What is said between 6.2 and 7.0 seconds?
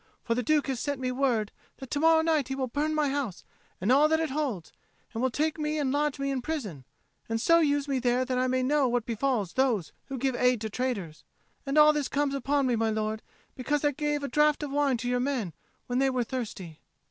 in prison,